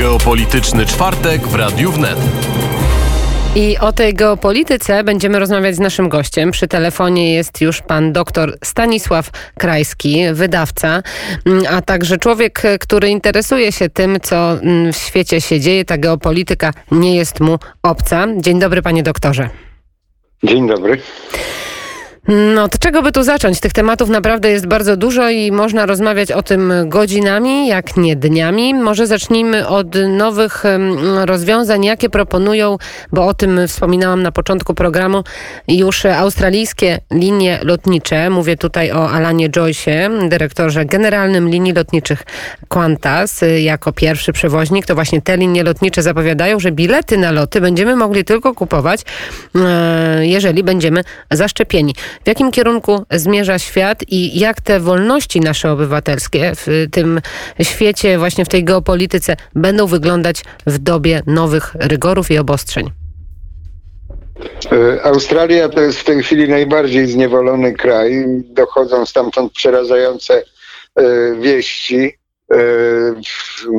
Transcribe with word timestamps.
Geopolityczny 0.00 0.86
czwartek 0.86 1.48
w 1.48 1.54
Radiu 1.54 1.92
Wnet. 1.92 2.18
I 3.56 3.78
o 3.78 3.92
tej 3.92 4.14
geopolityce 4.14 5.04
będziemy 5.04 5.38
rozmawiać 5.38 5.76
z 5.76 5.78
naszym 5.78 6.08
gościem. 6.08 6.50
Przy 6.50 6.68
telefonie 6.68 7.34
jest 7.34 7.60
już 7.60 7.82
pan 7.82 8.12
doktor 8.12 8.58
Stanisław 8.64 9.30
Krajski, 9.58 10.24
wydawca, 10.32 11.02
mm, 11.46 11.64
a 11.70 11.82
także 11.82 12.18
człowiek, 12.18 12.62
który 12.80 13.08
interesuje 13.08 13.72
się 13.72 13.88
tym, 13.88 14.20
co 14.22 14.52
mm, 14.52 14.92
w 14.92 14.96
świecie 14.96 15.40
się 15.40 15.60
dzieje. 15.60 15.84
Ta 15.84 15.98
geopolityka 15.98 16.72
nie 16.90 17.16
jest 17.16 17.40
mu 17.40 17.58
obca. 17.82 18.26
Dzień 18.36 18.60
dobry, 18.60 18.82
panie 18.82 19.02
doktorze. 19.02 19.48
Dzień 20.42 20.68
dobry. 20.68 20.98
No, 22.28 22.62
od 22.62 22.78
czego 22.78 23.02
by 23.02 23.12
tu 23.12 23.22
zacząć? 23.22 23.60
Tych 23.60 23.72
tematów 23.72 24.08
naprawdę 24.08 24.50
jest 24.50 24.66
bardzo 24.66 24.96
dużo 24.96 25.30
i 25.30 25.52
można 25.52 25.86
rozmawiać 25.86 26.32
o 26.32 26.42
tym 26.42 26.72
godzinami, 26.86 27.68
jak 27.68 27.96
nie 27.96 28.16
dniami. 28.16 28.74
Może 28.74 29.06
zacznijmy 29.06 29.68
od 29.68 29.86
nowych 30.08 30.64
rozwiązań, 31.24 31.84
jakie 31.84 32.10
proponują, 32.10 32.76
bo 33.12 33.26
o 33.26 33.34
tym 33.34 33.60
wspominałam 33.68 34.22
na 34.22 34.32
początku 34.32 34.74
programu, 34.74 35.24
już 35.68 36.06
australijskie 36.06 37.00
linie 37.10 37.58
lotnicze. 37.62 38.30
Mówię 38.30 38.56
tutaj 38.56 38.92
o 38.92 39.10
Alanie 39.10 39.50
Joyce, 39.50 40.10
dyrektorze 40.28 40.84
generalnym 40.84 41.48
linii 41.48 41.72
lotniczych 41.72 42.22
Qantas, 42.68 43.40
jako 43.58 43.92
pierwszy 43.92 44.32
przewoźnik. 44.32 44.86
To 44.86 44.94
właśnie 44.94 45.22
te 45.22 45.36
linie 45.36 45.62
lotnicze 45.62 46.02
zapowiadają, 46.02 46.60
że 46.60 46.72
bilety 46.72 47.18
na 47.18 47.30
loty 47.30 47.60
będziemy 47.60 47.96
mogli 47.96 48.24
tylko 48.24 48.54
kupować, 48.54 49.00
e, 49.54 50.26
jeżeli 50.26 50.62
będziemy 50.62 51.04
zaszczepieni 51.30 51.94
w 52.24 52.28
jakim 52.28 52.50
kierunku 52.50 53.04
zmierza 53.10 53.58
świat 53.58 54.02
i 54.08 54.38
jak 54.38 54.60
te 54.60 54.80
wolności 54.80 55.40
nasze 55.40 55.72
obywatelskie 55.72 56.52
w 56.56 56.86
tym 56.92 57.20
świecie, 57.62 58.18
właśnie 58.18 58.44
w 58.44 58.48
tej 58.48 58.64
geopolityce 58.64 59.36
będą 59.54 59.86
wyglądać 59.86 60.44
w 60.66 60.78
dobie 60.78 61.22
nowych 61.26 61.74
rygorów 61.74 62.30
i 62.30 62.38
obostrzeń. 62.38 62.90
E, 64.72 65.02
Australia 65.02 65.68
to 65.68 65.80
jest 65.80 65.98
w 65.98 66.04
tej 66.04 66.22
chwili 66.22 66.48
najbardziej 66.48 67.06
zniewolony 67.06 67.72
kraj. 67.72 68.24
Dochodzą 68.44 69.06
stamtąd 69.06 69.52
przerażające 69.52 70.42
e, 70.96 71.02
wieści. 71.40 72.18
E, 72.52 72.56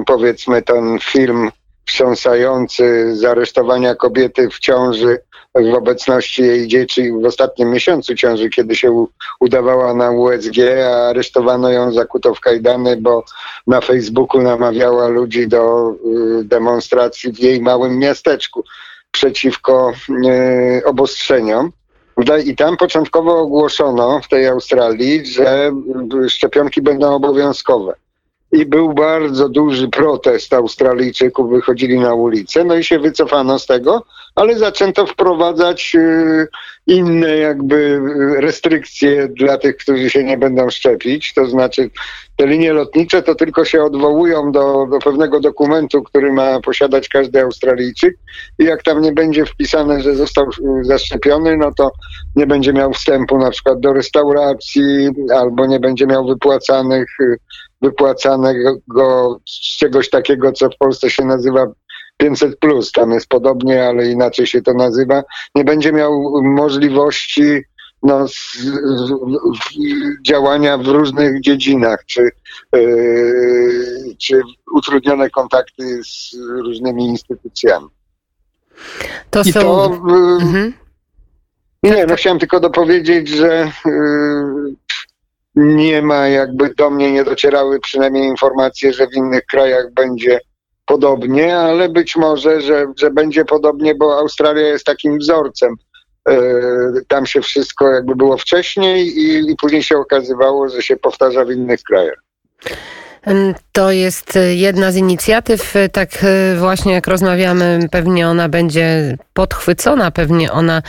powiedzmy 0.05 0.61
ten 0.61 1.00
film 1.02 1.52
wstrząsający 1.85 3.15
z 3.15 3.25
aresztowania 3.25 3.95
kobiety 3.95 4.49
w 4.49 4.59
ciąży 4.59 5.19
w 5.55 5.73
obecności 5.73 6.41
jej 6.41 6.67
dzieci 6.67 7.11
w 7.11 7.25
ostatnim 7.25 7.71
miesiącu 7.71 8.15
ciąży, 8.15 8.49
kiedy 8.49 8.75
się 8.75 9.05
udawała 9.39 9.93
na 9.93 10.11
USG, 10.11 10.57
a 10.85 11.09
aresztowano 11.09 11.69
ją, 11.69 11.91
zakuto 11.91 12.35
w 12.35 12.39
kajdany, 12.39 12.97
bo 12.97 13.23
na 13.67 13.81
Facebooku 13.81 14.41
namawiała 14.41 15.07
ludzi 15.07 15.47
do 15.47 15.93
y, 16.39 16.43
demonstracji 16.43 17.33
w 17.33 17.39
jej 17.39 17.61
małym 17.61 17.99
miasteczku 17.99 18.63
przeciwko 19.11 19.93
y, 20.25 20.85
obostrzeniom. 20.85 21.71
I 22.45 22.55
tam 22.55 22.77
początkowo 22.77 23.39
ogłoszono 23.39 24.21
w 24.23 24.27
tej 24.27 24.47
Australii, 24.47 25.25
że 25.25 25.71
y, 26.25 26.29
szczepionki 26.29 26.81
będą 26.81 27.15
obowiązkowe 27.15 27.93
i 28.52 28.66
był 28.66 28.94
bardzo 28.94 29.49
duży 29.49 29.88
protest 29.88 30.53
Australijczyków, 30.53 31.49
wychodzili 31.49 31.99
na 31.99 32.13
ulicę, 32.13 32.63
no 32.63 32.75
i 32.75 32.83
się 32.83 32.99
wycofano 32.99 33.59
z 33.59 33.66
tego, 33.66 34.05
ale 34.35 34.59
zaczęto 34.59 35.05
wprowadzać 35.05 35.95
y, 35.95 36.47
inne 36.87 37.37
jakby 37.37 37.99
restrykcje 38.37 39.27
dla 39.27 39.57
tych, 39.57 39.77
którzy 39.77 40.09
się 40.09 40.23
nie 40.23 40.37
będą 40.37 40.69
szczepić, 40.69 41.33
to 41.33 41.45
znaczy 41.45 41.89
te 42.35 42.47
linie 42.47 42.73
lotnicze 42.73 43.23
to 43.23 43.35
tylko 43.35 43.65
się 43.65 43.83
odwołują 43.83 44.52
do, 44.52 44.87
do 44.91 44.99
pewnego 44.99 45.39
dokumentu, 45.39 46.03
który 46.03 46.33
ma 46.33 46.59
posiadać 46.59 47.09
każdy 47.09 47.41
Australijczyk. 47.41 48.15
I 48.59 48.63
jak 48.63 48.83
tam 48.83 49.02
nie 49.02 49.11
będzie 49.11 49.45
wpisane, 49.45 50.02
że 50.02 50.15
został 50.15 50.49
y, 50.49 50.83
zaszczepiony, 50.83 51.57
no 51.57 51.71
to 51.77 51.91
nie 52.35 52.47
będzie 52.47 52.73
miał 52.73 52.93
wstępu 52.93 53.37
na 53.37 53.49
przykład 53.49 53.80
do 53.80 53.93
restauracji 53.93 55.09
albo 55.36 55.65
nie 55.65 55.80
będzie 55.80 56.08
miał 56.08 56.27
wypłacanych 56.27 57.08
y, 57.20 57.36
wypłacanego 57.81 59.39
czegoś 59.77 60.09
takiego, 60.09 60.52
co 60.52 60.70
w 60.70 60.77
Polsce 60.77 61.09
się 61.09 61.25
nazywa 61.25 61.67
500 62.21 62.59
plus, 62.59 62.92
tam 62.92 63.11
jest 63.11 63.27
podobnie, 63.27 63.87
ale 63.87 64.08
inaczej 64.08 64.48
się 64.48 64.61
to 64.61 64.73
nazywa, 64.73 65.23
nie 65.55 65.64
będzie 65.64 65.92
miał 65.93 66.42
możliwości 66.43 67.64
no, 68.04 68.27
z, 68.27 68.33
z, 68.33 69.14
działania 70.27 70.77
w 70.77 70.87
różnych 70.87 71.42
dziedzinach, 71.42 72.05
czy, 72.05 72.30
yy, 72.73 74.15
czy 74.17 74.42
utrudnione 74.73 75.30
kontakty 75.30 76.02
z 76.04 76.36
różnymi 76.64 77.05
instytucjami. 77.05 77.87
To 79.30 79.42
I 79.42 79.52
są... 79.52 79.59
To, 79.59 80.02
yy, 80.08 80.43
mhm. 80.45 80.73
Nie, 81.83 82.05
no 82.05 82.15
chciałem 82.15 82.39
tylko 82.39 82.59
dopowiedzieć, 82.59 83.30
że 83.30 83.71
yy, 83.86 84.76
nie 85.55 86.02
ma 86.02 86.27
jakby 86.27 86.73
do 86.76 86.89
mnie 86.89 87.11
nie 87.11 87.23
docierały 87.23 87.80
przynajmniej 87.80 88.27
informacje, 88.27 88.93
że 88.93 89.08
w 89.08 89.15
innych 89.15 89.45
krajach 89.45 89.93
będzie 89.93 90.39
podobnie, 90.91 91.57
ale 91.57 91.89
być 91.89 92.15
może, 92.15 92.61
że, 92.61 92.85
że 92.97 93.11
będzie 93.11 93.45
podobnie, 93.45 93.95
bo 93.95 94.17
Australia 94.17 94.67
jest 94.67 94.85
takim 94.85 95.17
wzorcem. 95.17 95.75
E, 96.29 96.35
tam 97.07 97.25
się 97.25 97.41
wszystko 97.41 97.91
jakby 97.91 98.15
było 98.15 98.37
wcześniej 98.37 99.07
i, 99.07 99.52
i 99.52 99.55
później 99.55 99.83
się 99.83 99.97
okazywało, 99.97 100.69
że 100.69 100.81
się 100.81 100.97
powtarza 100.97 101.45
w 101.45 101.52
innych 101.52 101.83
krajach. 101.83 102.23
To 103.71 103.92
jest 103.92 104.39
jedna 104.55 104.92
z 104.92 104.95
inicjatyw, 104.95 105.73
tak 105.92 106.09
e, 106.23 106.55
właśnie 106.55 106.93
jak 106.93 107.08
rozmawiamy, 107.08 107.80
pewnie 107.92 108.27
ona 108.27 108.49
będzie 108.49 109.17
podchwycona, 109.33 110.11
pewnie 110.11 110.52
ona 110.52 110.82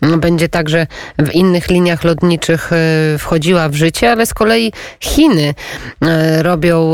będzie 0.00 0.48
także 0.48 0.86
w 1.18 1.34
innych 1.34 1.68
liniach 1.68 2.04
lotniczych 2.04 2.72
e, 2.72 3.18
wchodziła 3.18 3.68
w 3.68 3.74
życie, 3.74 4.12
ale 4.12 4.26
z 4.26 4.34
kolei 4.34 4.72
Chiny 5.00 5.54
e, 6.02 6.42
robią 6.42 6.92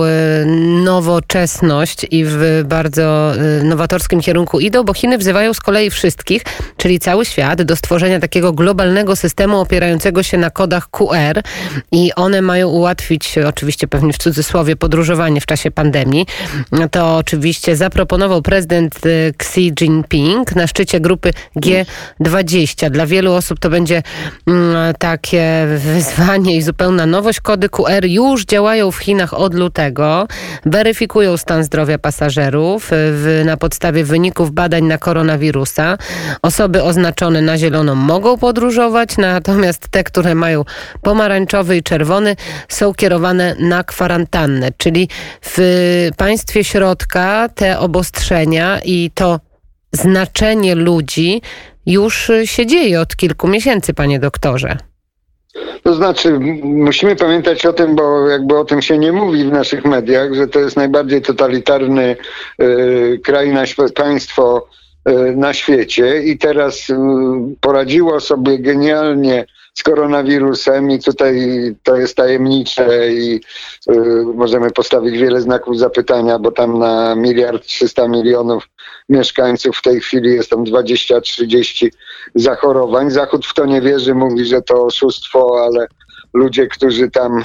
nowoczesność 0.85 2.07
i 2.11 2.25
w 2.25 2.63
bardzo 2.65 3.33
nowatorskim 3.63 4.21
kierunku 4.21 4.61
idą, 4.61 4.85
bo 4.85 4.95
Chiny 4.95 5.19
wzywają 5.19 5.55
z 5.55 5.61
kolei 5.61 5.91
wszystkich, 5.91 6.43
czyli 6.77 6.99
cały 6.99 7.25
świat, 7.25 7.63
do 7.63 7.77
stworzenia 7.77 8.21
takiego 8.21 8.53
globalnego 8.53 9.17
systemu 9.17 9.61
opierającego 9.61 10.23
się 10.23 10.39
na 10.39 10.51
kodach 10.51 10.91
QR 10.91 11.43
i 11.93 12.13
one 12.15 12.43
mają 12.43 12.69
ułatwić, 12.69 13.39
oczywiście 13.39 13.89
pewnie 13.89 14.13
w 14.13 14.19
cudzysłowie, 14.19 14.77
podróżowanie 14.87 15.41
w 15.41 15.47
czasie 15.47 15.71
pandemii. 15.71 16.27
To 16.91 17.17
oczywiście 17.17 17.77
zaproponował 17.77 18.43
prezydent 18.43 19.07
y, 19.07 19.35
Xi 19.39 19.73
Jinping 19.81 20.57
na 20.57 20.67
szczycie 20.67 21.01
grupy 21.01 21.31
G20. 21.57 22.91
Dla 22.91 23.07
wielu 23.07 23.33
osób 23.33 23.59
to 23.59 23.71
będzie 23.71 24.03
mm, 24.47 24.95
takie 24.95 25.67
wyzwanie 25.77 26.57
i 26.57 26.63
zupełna 26.63 27.07
nowość. 27.07 27.41
Kody 27.41 27.69
QR 27.69 28.05
już 28.05 28.45
działają 28.45 28.91
w 28.91 28.97
Chinach 28.97 29.35
od 29.35 29.55
lutego. 29.55 30.29
Weryfikują 30.67 31.37
stan 31.37 31.65
zdrowia 31.65 31.99
pasażerów 31.99 32.89
w, 32.91 33.43
na 33.45 33.57
podstawie 33.57 34.05
wyników 34.05 34.51
badań 34.53 34.85
na 34.85 34.99
koronawirusa. 34.99 35.99
Osoby 36.43 36.83
oznaczone 36.83 37.43
na 37.43 37.59
zielono 37.59 37.95
mogą 37.95 38.39
podróżować, 38.39 39.17
natomiast 39.17 39.89
te, 39.89 40.05
które 40.05 40.35
mają 40.35 40.65
pomarańczowy 41.03 41.77
i 41.77 41.83
czerwony 41.83 42.37
są 42.69 42.95
kierowane 42.95 43.57
na 43.59 43.85
kwarantannę 43.85 44.76
czyli 44.77 45.09
w 45.43 45.59
państwie 46.17 46.65
środka 46.65 47.49
te 47.49 47.79
obostrzenia 47.79 48.81
i 48.85 49.11
to 49.15 49.41
znaczenie 49.93 50.75
ludzi 50.75 51.43
już 51.87 52.31
się 52.45 52.67
dzieje 52.67 53.01
od 53.01 53.17
kilku 53.17 53.49
miesięcy, 53.49 53.95
panie 53.95 54.19
doktorze. 54.19 54.77
To 55.83 55.95
znaczy, 55.95 56.39
musimy 56.63 57.17
pamiętać 57.17 57.67
o 57.67 57.73
tym, 57.73 57.97
bo 57.97 58.29
jakby 58.29 58.59
o 58.59 58.65
tym 58.65 58.83
się 58.83 58.99
nie 58.99 59.13
mówi 59.13 59.45
w 59.45 59.53
naszych 59.53 59.85
mediach, 59.85 60.35
że 60.35 60.49
to 60.49 60.61
jest 60.61 60.77
najbardziej 60.77 61.23
totalitarny 61.23 62.17
y, 62.63 63.21
kraj, 63.25 63.53
na, 63.53 63.65
państwo 63.95 64.69
y, 65.09 65.37
na 65.37 65.53
świecie 65.53 66.23
i 66.23 66.39
teraz 66.39 66.91
y, 66.91 66.95
poradziło 67.61 68.21
sobie 68.21 68.59
genialnie 68.59 69.47
z 69.79 69.83
koronawirusem 69.83 70.91
i 70.91 70.99
tutaj 70.99 71.37
to 71.83 71.97
jest 71.97 72.17
tajemnicze 72.17 73.13
i 73.13 73.41
y, 73.91 74.25
możemy 74.35 74.71
postawić 74.71 75.19
wiele 75.19 75.41
znaków 75.41 75.79
zapytania, 75.79 76.39
bo 76.39 76.53
tam 76.53 76.79
na 76.79 77.15
miliard 77.15 77.67
300 77.67 78.09
milionów 78.09 78.69
mieszkańców 79.09 79.77
w 79.77 79.83
tej 79.83 80.01
chwili 80.01 80.31
jest 80.35 80.51
tam 80.51 80.65
20-30 80.65 81.89
zachorowań. 82.35 83.11
Zachód 83.11 83.47
w 83.47 83.55
to 83.55 83.67
nie 83.67 83.81
wierzy, 83.81 84.15
mówi, 84.15 84.45
że 84.45 84.63
to 84.63 84.85
oszustwo, 84.85 85.65
ale 85.65 85.87
ludzie, 86.35 86.67
którzy 86.67 87.11
tam, 87.11 87.39
y, 87.39 87.43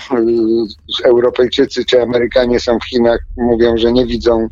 Europejczycy 1.05 1.85
czy 1.85 2.01
Amerykanie 2.01 2.59
są 2.59 2.79
w 2.79 2.85
Chinach, 2.85 3.19
mówią, 3.37 3.77
że 3.77 3.91
nie 3.91 4.05
widzą 4.05 4.47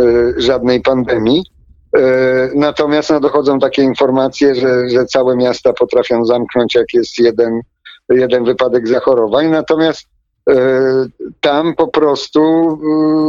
y, 0.00 0.34
żadnej 0.36 0.80
pandemii. 0.80 1.51
E, 1.96 2.50
natomiast 2.54 3.10
no, 3.10 3.20
dochodzą 3.20 3.58
takie 3.58 3.82
informacje, 3.82 4.54
że, 4.54 4.88
że 4.88 5.04
całe 5.04 5.36
miasta 5.36 5.72
potrafią 5.72 6.24
zamknąć, 6.24 6.74
jak 6.74 6.94
jest 6.94 7.18
jeden, 7.18 7.60
jeden 8.08 8.44
wypadek 8.44 8.88
zachorowań. 8.88 9.48
Natomiast 9.48 10.06
tam 11.40 11.74
po 11.74 11.88
prostu 11.88 12.40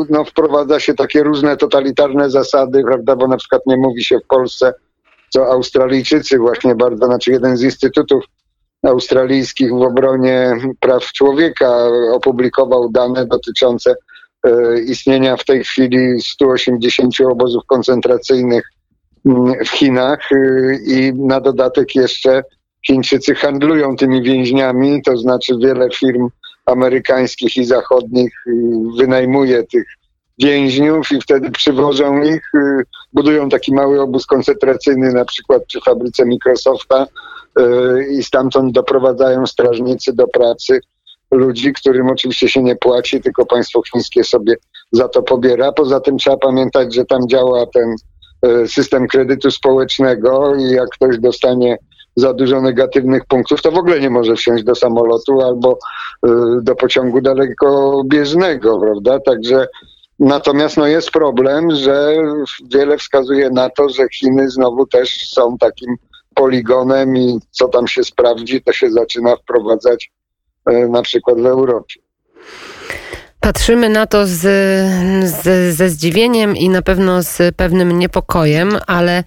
no, 0.09 0.25
wprowadza 0.25 0.79
się 0.79 0.93
takie 0.93 1.23
różne 1.23 1.57
totalitarne 1.57 2.29
zasady, 2.29 2.83
prawda, 2.83 3.15
bo 3.15 3.27
na 3.27 3.37
przykład 3.37 3.61
nie 3.65 3.77
mówi 3.77 4.03
się 4.03 4.19
w 4.19 4.27
Polsce, 4.27 4.73
co 5.29 5.51
Australijczycy 5.51 6.37
właśnie 6.37 6.75
bardzo, 6.75 7.05
znaczy 7.05 7.31
jeden 7.31 7.57
z 7.57 7.61
instytutów 7.61 8.23
australijskich 8.83 9.69
w 9.71 9.81
obronie 9.81 10.57
praw 10.79 11.03
człowieka 11.03 11.87
opublikował 12.13 12.89
dane 12.89 13.25
dotyczące 13.25 13.91
e, 13.91 13.95
istnienia 14.85 15.37
w 15.37 15.45
tej 15.45 15.63
chwili 15.63 16.21
180 16.21 17.13
obozów 17.31 17.63
koncentracyjnych 17.67 18.63
mm, 19.25 19.65
w 19.65 19.69
Chinach 19.69 20.31
e, 20.31 20.75
i 20.87 21.13
na 21.13 21.41
dodatek 21.41 21.95
jeszcze 21.95 22.43
Chińczycy 22.85 23.35
handlują 23.35 23.95
tymi 23.95 24.23
więźniami, 24.23 25.01
to 25.01 25.17
znaczy 25.17 25.53
wiele 25.61 25.89
firm 25.89 26.27
amerykańskich 26.65 27.57
i 27.57 27.65
zachodnich 27.65 28.33
e, 28.47 28.51
wynajmuje 28.97 29.63
tych 29.63 29.85
więźniów 30.39 31.11
i 31.11 31.21
wtedy 31.21 31.51
przywożą 31.51 32.21
ich, 32.21 32.51
budują 33.13 33.49
taki 33.49 33.73
mały 33.73 34.01
obóz 34.01 34.25
koncentracyjny 34.25 35.13
na 35.13 35.25
przykład 35.25 35.65
przy 35.65 35.81
fabryce 35.81 36.25
Microsofta 36.25 37.07
i 38.09 38.23
stamtąd 38.23 38.73
doprowadzają 38.73 39.47
strażnicy 39.47 40.13
do 40.13 40.27
pracy 40.27 40.79
ludzi, 41.33 41.73
którym 41.73 42.07
oczywiście 42.07 42.49
się 42.49 42.63
nie 42.63 42.75
płaci, 42.75 43.21
tylko 43.21 43.45
państwo 43.45 43.81
chińskie 43.91 44.23
sobie 44.23 44.55
za 44.91 45.09
to 45.09 45.23
pobiera. 45.23 45.71
Poza 45.71 45.99
tym 45.99 46.17
trzeba 46.17 46.37
pamiętać, 46.37 46.95
że 46.95 47.05
tam 47.05 47.27
działa 47.27 47.65
ten 47.65 47.95
e, 48.41 48.67
system 48.67 49.07
kredytu 49.07 49.51
społecznego 49.51 50.55
i 50.55 50.69
jak 50.69 50.89
ktoś 50.89 51.19
dostanie 51.19 51.77
za 52.15 52.33
dużo 52.33 52.61
negatywnych 52.61 53.25
punktów, 53.25 53.61
to 53.61 53.71
w 53.71 53.77
ogóle 53.77 53.99
nie 53.99 54.09
może 54.09 54.35
wsiąść 54.35 54.63
do 54.63 54.75
samolotu 54.75 55.41
albo 55.41 55.77
e, 56.25 56.29
do 56.61 56.75
pociągu 56.75 57.21
dalekobieżnego, 57.21 58.79
prawda? 58.79 59.19
Także 59.19 59.67
natomiast 60.19 60.77
no, 60.77 60.87
jest 60.87 61.11
problem, 61.11 61.71
że 61.71 62.15
wiele 62.73 62.97
wskazuje 62.97 63.49
na 63.49 63.69
to, 63.69 63.89
że 63.89 64.03
Chiny 64.19 64.49
znowu 64.49 64.87
też 64.87 65.29
są 65.29 65.57
takim 65.57 65.95
poligonem 66.35 67.17
i 67.17 67.39
co 67.51 67.67
tam 67.67 67.87
się 67.87 68.03
sprawdzi, 68.03 68.61
to 68.61 68.73
się 68.73 68.91
zaczyna 68.91 69.35
wprowadzać 69.35 70.11
na 70.89 71.01
przykład 71.01 71.41
w 71.41 71.45
Europie. 71.45 72.02
Patrzymy 73.43 73.89
na 73.89 74.05
to 74.05 74.27
z, 74.27 74.39
z, 75.29 75.75
ze 75.75 75.89
zdziwieniem 75.89 76.55
i 76.55 76.69
na 76.69 76.81
pewno 76.81 77.23
z 77.23 77.55
pewnym 77.55 77.99
niepokojem, 77.99 78.77
ale 78.87 79.23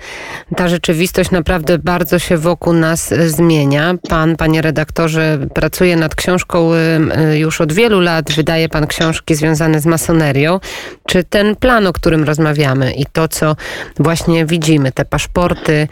ta 0.56 0.68
rzeczywistość 0.68 1.30
naprawdę 1.30 1.78
bardzo 1.78 2.18
się 2.18 2.36
wokół 2.36 2.72
nas 2.72 3.14
zmienia. 3.26 3.94
Pan, 4.08 4.36
panie 4.36 4.62
redaktorze, 4.62 5.38
pracuje 5.54 5.96
nad 5.96 6.14
książką 6.14 6.70
y, 6.74 7.38
już 7.38 7.60
od 7.60 7.72
wielu 7.72 8.00
lat. 8.00 8.32
Wydaje 8.32 8.68
pan 8.68 8.86
książki 8.86 9.34
związane 9.34 9.80
z 9.80 9.86
masonerią. 9.86 10.60
Czy 11.06 11.24
ten 11.24 11.56
plan, 11.56 11.86
o 11.86 11.92
którym 11.92 12.24
rozmawiamy 12.24 12.92
i 12.92 13.06
to, 13.06 13.28
co 13.28 13.56
właśnie 13.98 14.46
widzimy, 14.46 14.92
te 14.92 15.04
paszporty 15.04 15.88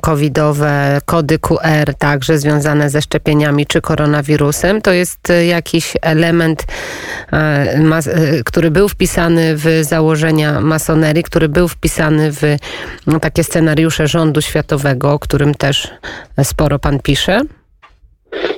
covidowe, 0.00 1.00
kody 1.04 1.38
QR, 1.38 1.94
także 1.98 2.38
związane 2.38 2.90
ze 2.90 3.02
szczepieniami 3.02 3.66
czy 3.66 3.80
koronawirusem, 3.80 4.82
to 4.82 4.92
jest 4.92 5.32
jakiś 5.46 5.92
element 6.02 6.64
E, 7.32 7.47
który 8.44 8.70
był 8.70 8.88
wpisany 8.88 9.56
w 9.56 9.64
założenia 9.82 10.60
masonerii, 10.60 11.22
który 11.22 11.48
był 11.48 11.68
wpisany 11.68 12.32
w 12.32 12.42
no, 13.06 13.20
takie 13.20 13.44
scenariusze 13.44 14.06
rządu 14.06 14.40
światowego, 14.40 15.12
o 15.12 15.18
którym 15.18 15.54
też 15.54 15.90
sporo 16.42 16.78
pan 16.78 17.00
pisze? 17.00 17.40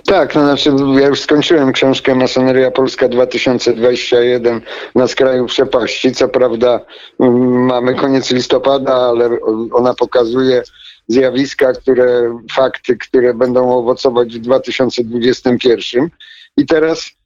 Tak, 0.06 0.34
no 0.34 0.42
znaczy 0.42 0.70
ja 1.00 1.06
już 1.06 1.20
skończyłem 1.20 1.72
książkę 1.72 2.14
Masoneria 2.14 2.70
Polska 2.70 3.08
2021 3.08 4.60
na 4.94 5.08
skraju 5.08 5.46
przepaści. 5.46 6.12
Co 6.12 6.28
prawda 6.28 6.80
mamy 7.18 7.94
koniec 7.94 8.30
listopada, 8.30 8.94
ale 8.94 9.30
ona 9.72 9.94
pokazuje 9.94 10.62
zjawiska, 11.08 11.72
które, 11.72 12.38
fakty, 12.52 12.96
które 12.96 13.34
będą 13.34 13.78
owocować 13.78 14.34
w 14.34 14.38
2021. 14.38 16.08
I 16.56 16.66
teraz 16.66 17.10
E, 17.10 17.19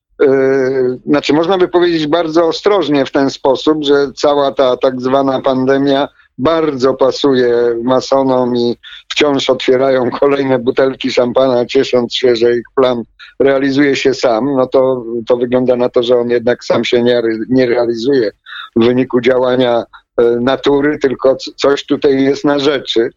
znaczy 1.06 1.32
można 1.32 1.58
by 1.58 1.68
powiedzieć 1.68 2.06
bardzo 2.06 2.46
ostrożnie 2.46 3.06
w 3.06 3.12
ten 3.12 3.30
sposób, 3.30 3.84
że 3.84 4.12
cała 4.16 4.52
ta 4.52 4.76
tak 4.76 5.00
zwana 5.00 5.40
pandemia 5.40 6.08
bardzo 6.38 6.94
pasuje 6.94 7.54
masonom 7.82 8.56
i 8.56 8.76
wciąż 9.08 9.50
otwierają 9.50 10.10
kolejne 10.10 10.58
butelki 10.58 11.10
szampana, 11.10 11.66
ciesząc 11.66 12.14
się, 12.14 12.36
że 12.36 12.56
ich 12.56 12.64
plan 12.76 13.02
realizuje 13.40 13.96
się 13.96 14.14
sam, 14.14 14.54
no 14.56 14.66
to, 14.66 15.04
to 15.26 15.36
wygląda 15.36 15.76
na 15.76 15.88
to, 15.88 16.02
że 16.02 16.18
on 16.18 16.30
jednak 16.30 16.64
sam 16.64 16.84
się 16.84 17.02
nie, 17.02 17.22
nie 17.48 17.66
realizuje 17.66 18.30
w 18.76 18.84
wyniku 18.84 19.20
działania 19.20 19.84
e, 20.18 20.24
natury, 20.40 20.98
tylko 20.98 21.36
coś 21.56 21.86
tutaj 21.86 22.22
jest 22.22 22.44
na 22.44 22.58
rzeczy 22.58 23.10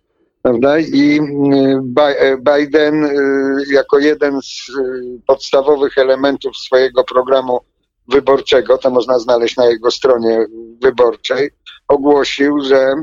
prawda? 0.48 0.80
I 0.80 1.20
y, 1.20 2.02
e, 2.20 2.38
Biden 2.38 3.06
y, 3.06 3.74
jako 3.74 4.00
jeden 4.00 4.42
z 4.42 4.70
y, 4.70 5.22
podstawowych 5.28 5.98
elementów 5.98 6.58
swojego 6.58 7.04
programu 7.04 7.60
wyborczego, 8.08 8.78
to 8.78 8.90
można 8.90 9.20
znaleźć 9.20 9.58
na 9.58 9.66
jego 9.66 9.92
stronie 9.92 10.46
wyborczej, 10.82 11.50
ogłosił, 11.88 12.60
że 12.62 12.94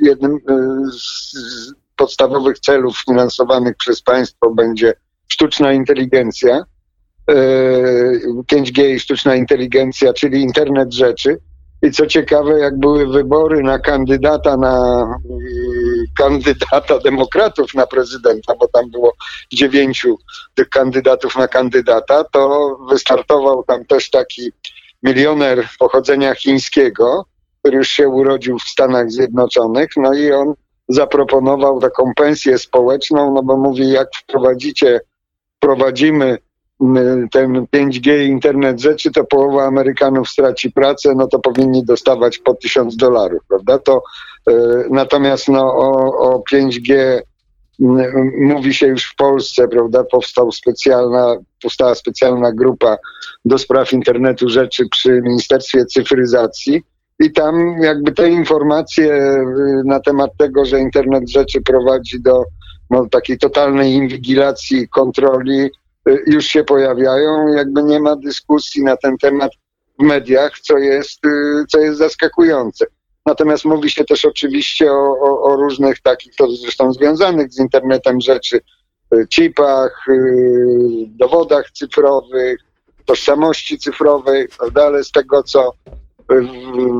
jednym 0.00 0.38
z 0.92 1.34
podstawowych 1.96 2.58
celów 2.58 2.98
finansowanych 3.06 3.76
przez 3.76 4.02
państwo 4.02 4.50
będzie 4.50 4.94
sztuczna 5.28 5.72
inteligencja, 5.72 6.64
5G 8.52 8.94
i 8.94 9.00
sztuczna 9.00 9.34
inteligencja, 9.34 10.12
czyli 10.12 10.42
internet 10.42 10.92
rzeczy. 10.94 11.38
I 11.84 11.90
co 11.90 12.06
ciekawe, 12.06 12.58
jak 12.58 12.78
były 12.78 13.06
wybory 13.06 13.62
na 13.62 13.78
kandydata 13.78 14.56
na 14.56 15.06
kandydata 16.18 16.98
demokratów 16.98 17.74
na 17.74 17.86
prezydenta, 17.86 18.54
bo 18.60 18.68
tam 18.68 18.90
było 18.90 19.12
dziewięciu 19.52 20.18
tych 20.54 20.68
kandydatów 20.68 21.36
na 21.36 21.48
kandydata, 21.48 22.24
to 22.24 22.76
wystartował 22.90 23.64
tam 23.64 23.84
też 23.84 24.10
taki 24.10 24.52
milioner 25.02 25.68
pochodzenia 25.78 26.34
chińskiego, 26.34 27.24
który 27.60 27.76
już 27.76 27.88
się 27.88 28.08
urodził 28.08 28.58
w 28.58 28.68
Stanach 28.68 29.10
Zjednoczonych, 29.10 29.90
no 29.96 30.14
i 30.14 30.32
on 30.32 30.54
zaproponował 30.88 31.80
taką 31.80 32.12
pensję 32.16 32.58
społeczną, 32.58 33.34
no 33.34 33.42
bo 33.42 33.56
mówi, 33.56 33.90
jak 33.90 34.08
wprowadzicie, 34.16 35.00
wprowadzimy 35.56 36.38
ten 37.32 37.66
5G 37.76 38.26
internet 38.26 38.80
rzeczy, 38.80 39.10
to 39.10 39.24
połowa 39.24 39.66
Amerykanów 39.66 40.28
straci 40.28 40.72
pracę, 40.72 41.14
no 41.16 41.26
to 41.26 41.38
powinni 41.38 41.84
dostawać 41.84 42.38
po 42.38 42.54
tysiąc 42.54 42.96
dolarów, 42.96 43.42
prawda? 43.48 43.78
To 43.78 44.02
e, 44.48 44.52
natomiast 44.90 45.48
no, 45.48 45.74
o, 45.76 46.18
o 46.18 46.42
5G 46.52 47.20
mówi 48.38 48.74
się 48.74 48.86
już 48.86 49.04
w 49.04 49.16
Polsce, 49.16 49.68
prawda? 49.68 50.04
Powstał 50.04 50.52
specjalna, 50.52 51.36
powstała 51.62 51.94
specjalna 51.94 52.52
grupa 52.52 52.96
do 53.44 53.58
spraw 53.58 53.92
internetu 53.92 54.48
rzeczy 54.48 54.88
przy 54.90 55.22
Ministerstwie 55.22 55.86
Cyfryzacji. 55.86 56.82
I 57.20 57.32
tam 57.32 57.76
jakby 57.82 58.12
te 58.12 58.28
informacje 58.28 59.12
e, 59.12 59.44
na 59.84 60.00
temat 60.00 60.30
tego, 60.38 60.64
że 60.64 60.80
internet 60.80 61.30
rzeczy 61.30 61.60
prowadzi 61.62 62.20
do 62.20 62.44
no, 62.90 63.06
takiej 63.06 63.38
totalnej 63.38 63.92
inwigilacji, 63.92 64.88
kontroli, 64.88 65.70
już 66.26 66.44
się 66.44 66.64
pojawiają. 66.64 67.48
Jakby 67.48 67.82
nie 67.82 68.00
ma 68.00 68.16
dyskusji 68.16 68.84
na 68.84 68.96
ten 68.96 69.18
temat 69.18 69.52
w 69.98 70.02
mediach, 70.02 70.58
co 70.60 70.78
jest, 70.78 71.26
y, 71.26 71.64
co 71.68 71.78
jest 71.78 71.98
zaskakujące. 71.98 72.86
Natomiast 73.26 73.64
mówi 73.64 73.90
się 73.90 74.04
też 74.04 74.24
oczywiście 74.24 74.92
o, 74.92 75.18
o, 75.20 75.42
o 75.42 75.56
różnych 75.56 76.00
takich, 76.00 76.34
to 76.36 76.50
zresztą 76.50 76.92
związanych 76.92 77.52
z 77.52 77.60
internetem 77.60 78.20
rzeczy, 78.20 78.60
y, 79.14 79.26
chipach, 79.34 80.04
dowodach 81.08 81.70
cyfrowych, 81.70 82.58
tożsamości 83.04 83.78
cyfrowej, 83.78 84.48
prawda? 84.58 84.86
ale 84.86 85.04
z 85.04 85.10
tego, 85.10 85.42
co 85.42 85.72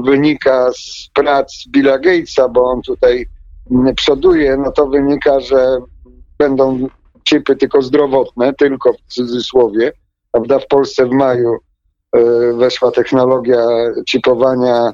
wynika 0.04 0.70
z 0.73 1.08
prac 1.14 1.64
Billa 1.68 1.99
Gatesa, 1.99 2.49
bo 2.49 2.64
on 2.64 2.82
tutaj 2.82 3.26
przoduje, 3.96 4.56
no 4.56 4.73
to 4.73 4.87
wynika, 4.87 5.40
że 5.40 5.78
będą 6.38 6.88
chipy 7.25 7.57
tylko 7.57 7.83
zdrowotne, 7.83 8.54
tylko 8.54 8.93
w 8.93 9.12
cudzysłowie, 9.12 9.93
prawda? 10.33 10.59
W 10.59 10.66
Polsce 10.66 11.07
w 11.07 11.11
maju 11.11 11.57
e, 12.16 12.52
weszła 12.52 12.90
technologia 12.90 13.66
chipowania 14.11 14.88
e, 14.88 14.93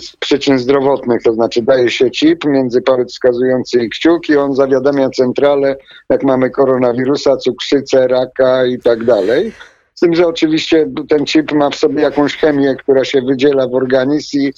z 0.00 0.16
przyczyn 0.16 0.58
zdrowotnych, 0.58 1.22
to 1.22 1.32
znaczy 1.32 1.62
daje 1.62 1.90
się 1.90 2.10
chip 2.10 2.44
między 2.44 2.82
palec 2.82 3.12
wskazujący 3.12 3.84
i 3.84 3.90
kciuk 3.90 4.28
i 4.28 4.36
on 4.36 4.54
zawiadamia 4.54 5.10
centralę, 5.10 5.76
jak 6.10 6.22
mamy 6.22 6.50
koronawirusa, 6.50 7.36
cukrzycę, 7.36 8.08
raka 8.08 8.66
i 8.66 8.78
tak 8.78 9.04
dalej. 9.04 9.52
Z 10.00 10.02
tym, 10.02 10.14
że 10.14 10.26
oczywiście 10.26 10.90
ten 11.08 11.24
chip 11.24 11.52
ma 11.52 11.70
w 11.70 11.74
sobie 11.74 12.02
jakąś 12.02 12.36
chemię, 12.36 12.76
która 12.78 13.04
się 13.04 13.22
wydziela 13.22 13.68
w 13.68 13.74
organizm 13.74 14.38
i 14.38 14.46
y, 14.46 14.52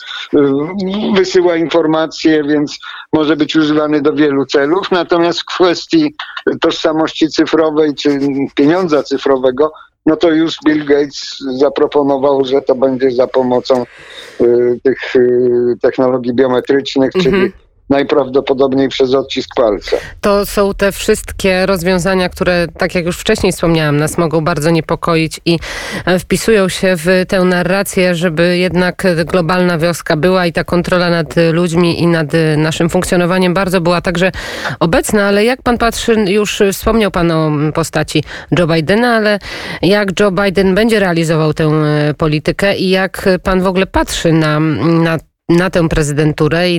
wysyła 1.14 1.56
informacje, 1.56 2.44
więc 2.44 2.78
może 3.12 3.36
być 3.36 3.56
używany 3.56 4.02
do 4.02 4.12
wielu 4.12 4.46
celów. 4.46 4.90
Natomiast 4.90 5.40
w 5.40 5.44
kwestii 5.44 6.14
tożsamości 6.60 7.28
cyfrowej 7.28 7.94
czy 7.94 8.20
pieniądza 8.54 9.02
cyfrowego 9.02 9.72
no 10.06 10.16
to 10.16 10.30
już 10.30 10.56
Bill 10.66 10.84
Gates 10.84 11.38
zaproponował, 11.58 12.44
że 12.44 12.62
to 12.62 12.74
będzie 12.74 13.10
za 13.10 13.26
pomocą 13.26 13.84
y, 14.40 14.80
tych 14.82 15.16
y, 15.16 15.76
technologii 15.82 16.34
biometrycznych, 16.34 17.10
mhm. 17.16 17.34
czyli 17.34 17.52
najprawdopodobniej 17.92 18.88
przez 18.88 19.14
odcisk 19.14 19.48
palca. 19.56 19.96
To 20.20 20.46
są 20.46 20.74
te 20.74 20.92
wszystkie 20.92 21.66
rozwiązania, 21.66 22.28
które, 22.28 22.66
tak 22.78 22.94
jak 22.94 23.06
już 23.06 23.18
wcześniej 23.18 23.52
wspomniałam, 23.52 23.96
nas 23.96 24.18
mogą 24.18 24.40
bardzo 24.40 24.70
niepokoić 24.70 25.40
i 25.44 25.58
e, 26.04 26.18
wpisują 26.18 26.68
się 26.68 26.94
w 26.96 27.06
tę 27.28 27.40
narrację, 27.44 28.14
żeby 28.14 28.58
jednak 28.58 29.06
globalna 29.24 29.78
wioska 29.78 30.16
była 30.16 30.46
i 30.46 30.52
ta 30.52 30.64
kontrola 30.64 31.10
nad 31.10 31.34
ludźmi 31.52 32.02
i 32.02 32.06
nad 32.06 32.26
naszym 32.56 32.90
funkcjonowaniem 32.90 33.54
bardzo 33.54 33.80
była 33.80 34.00
także 34.00 34.32
obecna, 34.80 35.24
ale 35.24 35.44
jak 35.44 35.62
pan 35.62 35.78
patrzy, 35.78 36.14
już 36.14 36.62
wspomniał 36.72 37.10
pan 37.10 37.30
o 37.30 37.50
postaci 37.74 38.24
Joe 38.58 38.66
Bidena, 38.66 39.16
ale 39.16 39.38
jak 39.82 40.20
Joe 40.20 40.30
Biden 40.30 40.74
będzie 40.74 41.00
realizował 41.00 41.54
tę 41.54 41.64
e, 41.64 42.14
politykę 42.14 42.76
i 42.76 42.90
jak 42.90 43.28
pan 43.42 43.60
w 43.60 43.66
ogóle 43.66 43.86
patrzy 43.86 44.32
na, 44.32 44.60
na 44.60 45.18
na 45.56 45.70
tę 45.70 45.88
prezydenturę 45.88 46.70
i, 46.70 46.76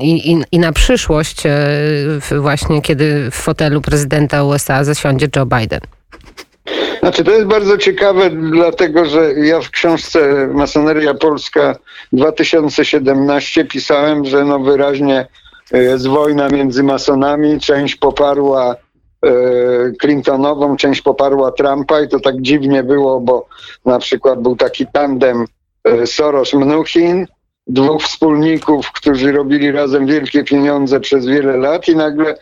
i, 0.00 0.44
i, 0.52 0.58
na 0.58 0.72
przyszłość 0.72 1.46
e, 1.46 2.40
właśnie, 2.40 2.82
kiedy 2.82 3.30
w 3.30 3.34
fotelu 3.34 3.80
prezydenta 3.80 4.44
USA 4.44 4.84
zasiądzie 4.84 5.28
Joe 5.36 5.46
Biden? 5.46 5.80
Znaczy, 7.00 7.24
to 7.24 7.30
jest 7.30 7.46
bardzo 7.46 7.78
ciekawe, 7.78 8.30
dlatego 8.30 9.04
że 9.04 9.32
ja 9.32 9.60
w 9.60 9.70
książce 9.70 10.48
Masoneria 10.54 11.14
Polska 11.14 11.76
2017 12.12 13.64
pisałem, 13.64 14.24
że 14.24 14.44
no 14.44 14.58
wyraźnie 14.58 15.26
jest 15.72 16.06
wojna 16.06 16.48
między 16.48 16.82
masonami. 16.82 17.60
Część 17.60 17.96
poparła 17.96 18.76
e, 19.26 19.30
Clintonową, 20.00 20.76
część 20.76 21.02
poparła 21.02 21.52
Trumpa 21.52 22.00
i 22.00 22.08
to 22.08 22.20
tak 22.20 22.40
dziwnie 22.40 22.82
było, 22.82 23.20
bo 23.20 23.46
na 23.84 23.98
przykład 23.98 24.42
był 24.42 24.56
taki 24.56 24.86
tandem 24.92 25.44
e, 25.84 26.06
Soros-Mnuchin, 26.06 27.26
dwóch 27.68 28.02
wspólników, 28.02 28.92
którzy 28.92 29.32
robili 29.32 29.72
razem 29.72 30.06
wielkie 30.06 30.44
pieniądze 30.44 31.00
przez 31.00 31.26
wiele 31.26 31.56
lat 31.56 31.88
i 31.88 31.96
nagle 31.96 32.34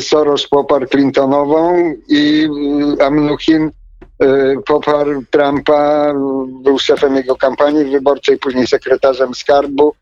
Soros 0.00 0.48
poparł 0.48 0.86
Clintonową 0.86 1.94
i 2.08 2.48
Amnuchin 3.00 3.70
y, 4.22 4.56
poparł 4.66 5.22
Trumpa, 5.30 6.12
był 6.62 6.78
szefem 6.78 7.16
jego 7.16 7.36
kampanii 7.36 7.84
wyborczej, 7.84 8.38
później 8.38 8.66
sekretarzem 8.66 9.34
skarbu. 9.34 9.94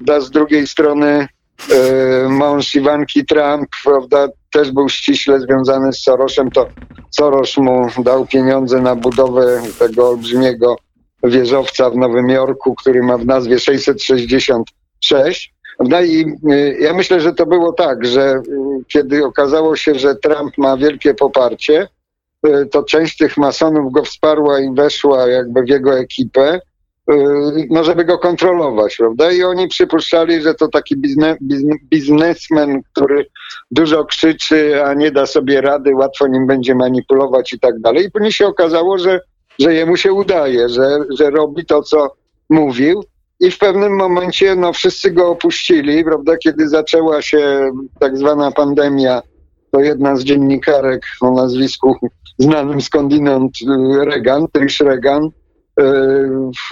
Da 0.00 0.20
z 0.20 0.30
drugiej 0.30 0.66
strony 0.66 1.28
y, 1.70 2.28
mąż 2.28 2.74
Iwanki 2.74 3.26
Trump, 3.26 3.68
prawda, 3.84 4.28
też 4.52 4.72
był 4.72 4.88
ściśle 4.88 5.40
związany 5.40 5.92
z 5.92 6.02
Sorosem, 6.02 6.50
to 6.50 6.68
Soros 7.10 7.56
mu 7.56 7.86
dał 7.98 8.26
pieniądze 8.26 8.80
na 8.80 8.96
budowę 8.96 9.62
tego 9.78 10.08
olbrzymiego 10.08 10.76
wieżowca 11.22 11.90
w 11.90 11.96
Nowym 11.96 12.28
Jorku, 12.28 12.74
który 12.74 13.02
ma 13.02 13.18
w 13.18 13.26
nazwie 13.26 13.58
666. 13.58 15.54
No 15.78 16.00
i 16.00 16.36
y, 16.52 16.76
ja 16.80 16.94
myślę, 16.94 17.20
że 17.20 17.34
to 17.34 17.46
było 17.46 17.72
tak, 17.72 18.06
że 18.06 18.42
y, 18.48 18.84
kiedy 18.88 19.24
okazało 19.24 19.76
się, 19.76 19.94
że 19.94 20.14
Trump 20.14 20.58
ma 20.58 20.76
wielkie 20.76 21.14
poparcie, 21.14 21.88
y, 22.46 22.66
to 22.66 22.82
część 22.82 23.16
tych 23.16 23.36
masonów 23.36 23.92
go 23.92 24.04
wsparła 24.04 24.60
i 24.60 24.74
weszła 24.74 25.28
jakby 25.28 25.62
w 25.62 25.68
jego 25.68 25.98
ekipę, 25.98 26.60
no 27.70 27.84
żeby 27.84 28.04
go 28.04 28.18
kontrolować, 28.18 28.96
prawda? 28.96 29.32
I 29.32 29.42
oni 29.42 29.68
przypuszczali, 29.68 30.42
że 30.42 30.54
to 30.54 30.68
taki 30.68 30.96
bizne, 30.96 31.36
biznesmen, 31.90 32.82
który 32.92 33.26
dużo 33.70 34.04
krzyczy, 34.04 34.84
a 34.84 34.94
nie 34.94 35.10
da 35.10 35.26
sobie 35.26 35.60
rady, 35.60 35.94
łatwo 35.94 36.26
nim 36.26 36.46
będzie 36.46 36.74
manipulować 36.74 37.52
i 37.52 37.60
tak 37.60 37.80
dalej. 37.80 38.04
I 38.04 38.10
później 38.10 38.32
się 38.32 38.46
okazało, 38.46 38.98
że 38.98 39.20
że 39.58 39.74
jemu 39.74 39.96
się 39.96 40.12
udaje, 40.12 40.68
że, 40.68 40.98
że 41.18 41.30
robi 41.30 41.66
to, 41.66 41.82
co 41.82 42.14
mówił. 42.50 43.04
I 43.40 43.50
w 43.50 43.58
pewnym 43.58 43.96
momencie 43.96 44.56
no, 44.56 44.72
wszyscy 44.72 45.10
go 45.10 45.28
opuścili, 45.28 46.04
prawda? 46.04 46.36
Kiedy 46.36 46.68
zaczęła 46.68 47.22
się 47.22 47.70
tak 48.00 48.18
zwana 48.18 48.50
pandemia, 48.50 49.22
to 49.70 49.80
jedna 49.80 50.16
z 50.16 50.24
dziennikarek 50.24 51.02
o 51.20 51.30
nazwisku 51.30 51.96
znanym 52.38 52.80
skądinąd 52.80 53.52
y, 53.62 54.04
Reagan, 54.04 54.46
Trish 54.52 54.80
Reagan, 54.80 55.24
y, 55.24 55.30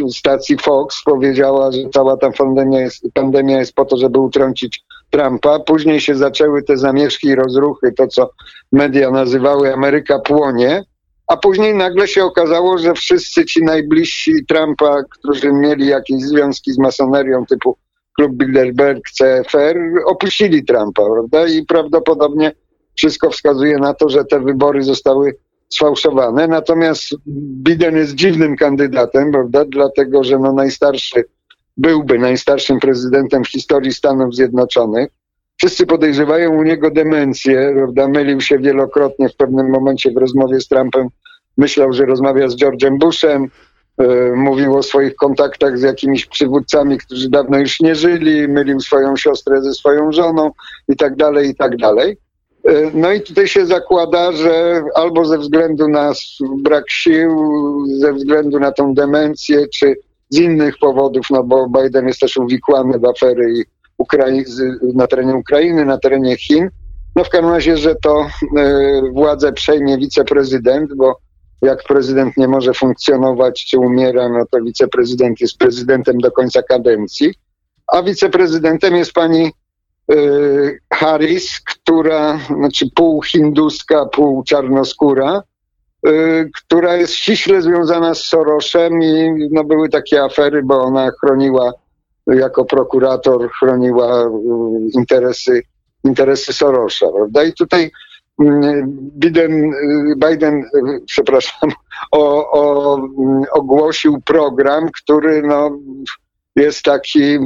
w 0.09 0.15
stacji 0.15 0.57
Fox 0.59 1.03
powiedziała, 1.05 1.73
że 1.73 1.79
cała 1.95 2.17
ta 2.17 2.31
pandemia 2.31 2.81
jest, 2.81 3.05
pandemia 3.15 3.59
jest 3.59 3.75
po 3.75 3.85
to, 3.85 3.97
żeby 3.97 4.19
utrącić 4.19 4.83
Trumpa. 5.11 5.59
Później 5.59 6.01
się 6.01 6.15
zaczęły 6.15 6.63
te 6.63 6.77
zamieszki 6.77 7.29
i 7.29 7.35
rozruchy, 7.35 7.93
to 7.93 8.07
co 8.07 8.31
media 8.73 9.11
nazywały 9.11 9.75
Ameryka 9.75 10.19
płonie 10.19 10.85
a 11.27 11.37
później 11.37 11.75
nagle 11.75 12.09
się 12.09 12.25
okazało, 12.25 12.79
że 12.79 12.95
wszyscy 12.95 13.45
ci 13.45 13.63
najbliżsi 13.63 14.33
Trumpa, 14.49 15.03
którzy 15.11 15.53
mieli 15.53 15.87
jakieś 15.87 16.23
związki 16.23 16.73
z 16.73 16.79
masonerią 16.79 17.47
typu 17.47 17.77
Klub 18.17 18.33
Bilderberg, 18.33 19.11
CFR, 19.11 19.79
opuścili 20.07 20.65
Trumpa, 20.65 21.03
prawda? 21.13 21.47
I 21.47 21.65
prawdopodobnie 21.65 22.53
wszystko 22.95 23.31
wskazuje 23.31 23.79
na 23.79 23.95
to, 23.95 24.09
że 24.09 24.25
te 24.25 24.41
wybory 24.41 24.83
zostały 24.83 25.37
sfałszowane. 25.69 26.49
Natomiast 26.49 27.15
Biden 27.63 27.97
jest 27.97 28.15
dziwnym 28.15 28.57
kandydatem, 28.57 29.33
prawda? 29.33 29.65
Dlatego, 29.65 30.25
że 30.25 30.39
no 30.39 30.53
najstarszy 30.53 31.25
byłby 31.77 32.19
najstarszym 32.19 32.81
prezydentem 32.81 33.45
w 33.45 33.49
historii 33.49 33.93
Stanów 33.93 34.35
Zjednoczonych. 34.35 35.09
Wszyscy 35.57 35.87
podejrzewają 35.87 36.51
u 36.53 36.63
niego 36.63 36.91
demencję, 36.91 37.73
prawda? 37.77 38.09
Mylił 38.09 38.41
się 38.41 38.59
wielokrotnie 38.59 39.29
w 39.29 39.37
pewnym 39.37 39.71
momencie 39.71 40.11
w 40.11 40.17
rozmowie 40.17 40.61
z 40.61 40.69
Trumpem. 40.69 41.09
Myślał, 41.57 41.93
że 41.93 42.07
rozmawia 42.07 42.49
z 42.49 42.57
George'em 42.57 42.99
Bushem. 42.99 43.49
E, 43.99 44.33
mówił 44.37 44.77
o 44.77 44.83
swoich 44.83 45.17
kontaktach 45.17 45.79
z 45.79 45.83
jakimiś 45.83 46.27
przywódcami, 46.27 46.99
którzy 46.99 47.31
dawno 47.31 47.59
już 47.59 47.81
nie 47.81 47.95
żyli. 47.95 48.49
Mylił 48.49 48.81
swoją 48.81 49.17
siostrę 49.17 49.63
ze 49.63 49.75
swoją 49.75 50.13
żoną 50.13 50.51
i 50.89 50.97
tak 50.97 51.17
dalej, 51.17 51.49
i 51.49 51.55
tak 51.55 51.77
dalej. 51.77 52.17
E, 52.65 52.91
no 52.95 53.13
i 53.13 53.21
tutaj 53.21 53.49
się 53.49 53.67
zakłada, 53.67 54.33
że 54.33 54.83
albo 54.95 55.25
ze 55.25 55.39
względu 55.39 55.89
na 55.89 56.13
brak 56.59 56.91
sił, 56.91 57.31
ze 57.99 58.13
względu 58.13 58.61
na 58.61 58.73
tą 58.73 58.95
demencję, 58.95 59.67
czy 59.75 59.97
z 60.31 60.39
innych 60.39 60.79
powodów, 60.79 61.27
no 61.31 61.45
bo 61.45 61.69
Biden 61.69 62.07
jest 62.07 62.21
też 62.21 62.37
uwikłany 62.37 62.99
w 62.99 63.05
afery 63.05 63.53
i 63.53 63.65
Ukrai 63.99 64.45
na 64.95 65.07
terenie 65.07 65.35
Ukrainy, 65.35 65.85
na 65.85 65.99
terenie 65.99 66.37
Chin. 66.37 66.71
No 67.17 67.25
w 67.25 67.29
każdym 67.29 67.51
razie, 67.51 67.77
że 67.77 67.95
to 67.95 68.27
e, 68.59 69.03
władzę 69.13 69.53
przejmie 69.53 69.99
wiceprezydent, 69.99 70.95
bo 70.95 71.19
jak 71.63 71.83
prezydent 71.83 72.37
nie 72.37 72.49
może 72.49 72.75
funkcjonować 72.75 73.67
czy 73.67 73.79
umiera, 73.79 74.29
no 74.29 74.47
to 74.51 74.59
wiceprezydent 74.63 75.41
jest 75.41 75.59
prezydentem 75.59 76.19
do 76.19 76.33
końca 76.33 76.63
kadencji, 76.63 77.35
a 77.87 78.03
wiceprezydentem 78.03 78.97
jest 78.97 79.13
pani 79.13 79.45
e, 79.45 80.17
Harris, 80.95 81.61
która, 81.61 82.39
znaczy 82.57 82.87
pół 82.95 83.23
hinduska, 83.23 84.07
pół 84.07 84.45
czarnoskóra, 84.45 85.43
e, 86.07 86.11
która 86.45 86.97
jest 86.97 87.13
ściśle 87.13 87.63
związana 87.63 88.15
z 88.15 88.25
Sorosem 88.25 89.03
i 89.03 89.31
no, 89.51 89.65
były 89.65 89.89
takie 89.89 90.23
afery, 90.23 90.63
bo 90.63 90.83
ona 90.83 91.11
chroniła 91.21 91.73
jako 92.27 92.65
prokurator 92.65 93.51
chroniła 93.51 94.27
y, 94.27 94.31
interesy, 94.95 95.63
interesy 96.05 96.53
Sorosza, 96.53 97.07
prawda? 97.17 97.45
I 97.45 97.53
tutaj 97.53 97.91
mm, 98.41 98.87
Biden, 99.17 99.53
y, 99.53 100.17
Biden 100.29 100.55
y, 100.59 101.01
przepraszam, 101.07 101.71
o, 102.13 102.51
o, 102.51 102.97
mm, 102.99 103.45
ogłosił 103.53 104.21
program, 104.21 104.89
który 104.93 105.43
no, 105.43 105.79
jest 106.57 106.83
taki 106.83 107.39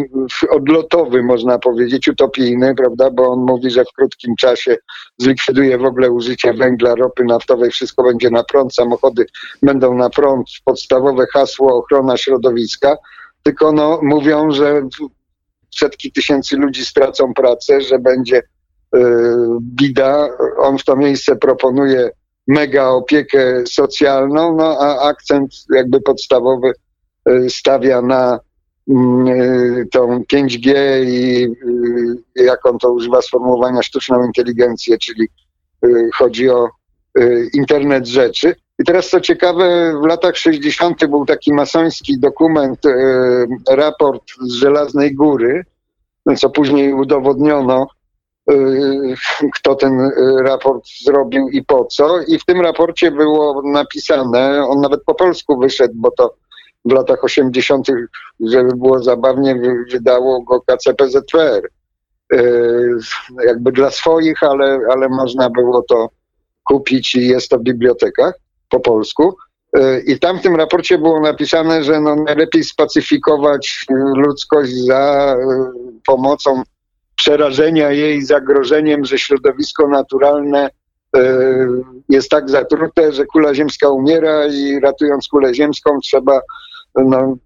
odlotowy, 0.50 1.22
można 1.22 1.58
powiedzieć, 1.58 2.08
utopijny, 2.08 2.74
prawda? 2.74 3.10
Bo 3.10 3.28
on 3.28 3.38
mówi, 3.38 3.70
że 3.70 3.84
w 3.84 3.92
krótkim 3.96 4.36
czasie 4.36 4.76
zlikwiduje 5.18 5.78
w 5.78 5.84
ogóle 5.84 6.10
użycie 6.10 6.54
węgla, 6.54 6.94
ropy 6.94 7.24
naftowej, 7.24 7.70
wszystko 7.70 8.02
będzie 8.02 8.30
na 8.30 8.44
prąd, 8.44 8.74
samochody 8.74 9.26
będą 9.62 9.94
na 9.94 10.10
prąd, 10.10 10.46
podstawowe 10.64 11.26
hasło 11.32 11.78
ochrona 11.78 12.16
środowiska 12.16 12.96
tylko 13.42 13.72
no, 13.72 14.00
mówią, 14.02 14.50
że 14.50 14.82
setki 15.76 16.12
tysięcy 16.12 16.56
ludzi 16.56 16.84
stracą 16.84 17.34
pracę, 17.34 17.80
że 17.80 17.98
będzie 17.98 18.38
y, 18.38 19.00
bida. 19.60 20.28
On 20.58 20.78
w 20.78 20.84
to 20.84 20.96
miejsce 20.96 21.36
proponuje 21.36 22.10
mega 22.46 22.88
opiekę 22.88 23.66
socjalną, 23.66 24.56
no 24.56 24.78
a 24.80 25.08
akcent 25.08 25.54
jakby 25.74 26.00
podstawowy 26.00 26.72
y, 27.28 27.50
stawia 27.50 28.02
na 28.02 28.40
y, 28.88 29.88
tą 29.92 30.22
5G 30.32 30.74
i 31.06 31.48
jak 32.36 32.66
on 32.66 32.78
to 32.78 32.92
używa 32.92 33.22
sformułowania 33.22 33.82
sztuczną 33.82 34.24
inteligencję, 34.24 34.98
czyli 34.98 35.28
chodzi 36.14 36.50
o 36.50 36.68
internet 37.54 38.06
rzeczy. 38.06 38.54
I 38.80 38.84
teraz 38.84 39.08
co 39.08 39.20
ciekawe, 39.20 39.92
w 40.02 40.06
latach 40.06 40.36
60. 40.36 41.06
był 41.06 41.26
taki 41.26 41.52
masoński 41.52 42.18
dokument, 42.18 42.86
e, 42.86 43.46
raport 43.70 44.22
z 44.40 44.52
Żelaznej 44.52 45.14
Góry, 45.14 45.64
co 46.36 46.50
później 46.50 46.94
udowodniono, 46.94 47.86
y, 48.50 48.56
kto 49.54 49.74
ten 49.74 50.00
y, 50.00 50.12
raport 50.42 50.84
zrobił 51.04 51.48
i 51.48 51.64
po 51.64 51.84
co. 51.84 52.20
I 52.22 52.38
w 52.38 52.44
tym 52.44 52.60
raporcie 52.60 53.10
było 53.10 53.62
napisane, 53.64 54.66
on 54.66 54.80
nawet 54.80 55.04
po 55.04 55.14
polsku 55.14 55.58
wyszedł, 55.58 55.94
bo 55.96 56.10
to 56.10 56.34
w 56.84 56.92
latach 56.92 57.24
80., 57.24 57.86
żeby 58.40 58.76
było 58.76 59.02
zabawnie, 59.02 59.54
wy- 59.54 59.84
wydało 59.90 60.42
go 60.42 60.60
KCPZPR. 60.60 61.68
Jakby 63.46 63.72
dla 63.72 63.90
swoich, 63.90 64.42
ale, 64.42 64.80
ale 64.92 65.08
można 65.08 65.50
było 65.50 65.82
to 65.82 66.08
kupić 66.64 67.14
i 67.14 67.28
jest 67.28 67.48
to 67.48 67.58
w 67.58 67.62
bibliotekach 67.62 68.34
po 68.70 68.80
polsku. 68.80 69.36
Y, 69.76 70.02
I 70.06 70.18
tam 70.18 70.38
w 70.38 70.42
tym 70.42 70.56
raporcie 70.56 70.98
było 70.98 71.20
napisane, 71.20 71.84
że 71.84 72.00
no 72.00 72.16
najlepiej 72.16 72.64
spacyfikować 72.64 73.86
y, 73.90 73.94
ludzkość 74.16 74.72
za 74.72 75.34
y, 75.36 76.00
pomocą 76.06 76.62
przerażenia 77.16 77.90
jej 77.90 78.22
zagrożeniem, 78.22 79.04
że 79.04 79.18
środowisko 79.18 79.88
naturalne 79.88 80.70
jest 82.08 82.30
tak 82.30 82.50
zatrute, 82.50 83.12
że 83.12 83.26
kula 83.26 83.54
ziemska 83.54 83.88
umiera 83.88 84.46
i 84.46 84.80
ratując 84.80 85.28
kulę 85.28 85.54
ziemską 85.54 85.98
trzeba 86.02 86.40
no, 86.94 87.36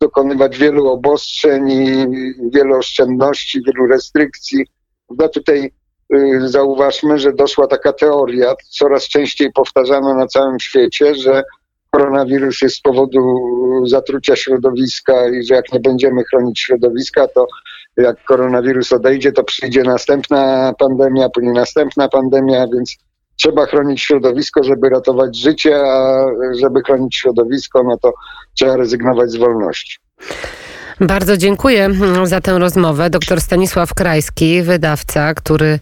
dokonywać 0.00 0.58
wielu 0.58 0.88
obostrzeń 0.88 1.70
i 1.70 2.06
wielu 2.54 2.76
oszczędności, 2.76 3.62
wielu 3.66 3.86
restrykcji. 3.86 4.66
No 5.18 5.28
tutaj 5.28 5.72
zauważmy, 6.44 7.18
że 7.18 7.32
doszła 7.32 7.66
taka 7.66 7.92
teoria, 7.92 8.54
coraz 8.68 9.08
częściej 9.08 9.52
powtarzana 9.52 10.14
na 10.14 10.26
całym 10.26 10.60
świecie, 10.60 11.14
że 11.14 11.42
koronawirus 11.90 12.62
jest 12.62 12.76
z 12.76 12.80
powodu 12.80 13.20
zatrucia 13.86 14.36
środowiska 14.36 15.28
i 15.28 15.44
że 15.44 15.54
jak 15.54 15.72
nie 15.72 15.80
będziemy 15.80 16.24
chronić 16.24 16.60
środowiska, 16.60 17.28
to 17.28 17.46
jak 17.96 18.24
koronawirus 18.24 18.92
odejdzie, 18.92 19.32
to 19.32 19.44
przyjdzie 19.44 19.82
następna 19.82 20.72
pandemia, 20.78 21.28
później 21.28 21.52
następna 21.52 22.08
pandemia, 22.08 22.66
więc 22.74 22.96
trzeba 23.36 23.66
chronić 23.66 24.00
środowisko, 24.00 24.64
żeby 24.64 24.88
ratować 24.88 25.36
życie, 25.36 25.80
a 25.84 26.26
żeby 26.60 26.80
chronić 26.86 27.16
środowisko, 27.16 27.82
no 27.82 27.98
to 27.98 28.12
trzeba 28.54 28.76
rezygnować 28.76 29.30
z 29.30 29.36
wolności. 29.36 29.98
Bardzo 31.00 31.36
dziękuję 31.36 31.84
mm, 31.84 32.26
za 32.26 32.40
tę 32.40 32.58
rozmowę. 32.58 33.10
Doktor 33.10 33.40
Stanisław 33.40 33.94
Krajski, 33.94 34.62
wydawca, 34.62 35.34
który 35.34 35.78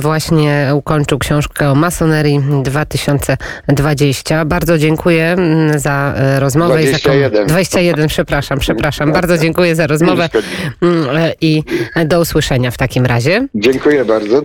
właśnie 0.00 0.70
ukończył 0.74 1.18
książkę 1.18 1.70
o 1.70 1.74
masonerii 1.74 2.40
2020. 2.62 4.44
Bardzo 4.44 4.78
dziękuję 4.78 5.24
mm, 5.24 5.78
za 5.78 6.14
e, 6.16 6.40
rozmowę. 6.40 6.82
I 6.82 6.86
za 6.86 6.92
kom- 6.92 7.00
21. 7.00 7.46
21, 7.46 8.08
przepraszam, 8.08 8.58
przepraszam. 8.58 9.12
Bardzo 9.12 9.38
dziękuję 9.38 9.74
za 9.74 9.86
rozmowę 9.86 10.28
mm, 10.82 11.16
e, 11.16 11.32
i 11.40 11.62
do 12.06 12.20
usłyszenia 12.20 12.70
w 12.70 12.76
takim 12.78 13.06
razie. 13.06 13.46
Dziękuję 13.54 14.04
bardzo. 14.04 14.40